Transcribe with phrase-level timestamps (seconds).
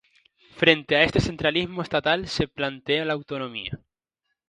[0.55, 3.79] Frente a este centralismo estatal se plantea la autonomía.